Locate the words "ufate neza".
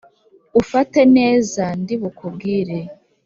0.61-1.63